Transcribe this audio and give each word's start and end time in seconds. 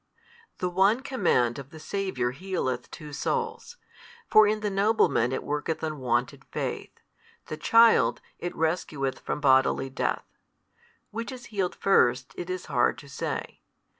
The 0.57 0.67
one 0.67 1.01
command 1.01 1.59
of 1.59 1.69
the 1.69 1.79
Saviour 1.79 2.31
healeth 2.31 2.89
two 2.89 3.13
souls. 3.13 3.77
For 4.31 4.47
in 4.47 4.61
the 4.61 4.71
nobleman 4.71 5.31
it 5.31 5.43
worketh 5.43 5.83
unwonted 5.83 6.43
faith, 6.45 7.01
the 7.45 7.57
child 7.57 8.19
it 8.39 8.55
rescueth 8.55 9.19
from 9.19 9.39
bodily 9.39 9.91
death. 9.91 10.25
Which 11.11 11.31
is 11.31 11.45
healed 11.53 11.75
first 11.75 12.33
it 12.35 12.49
is 12.49 12.65
hard 12.65 12.97
to 12.97 13.07
say. 13.07 13.59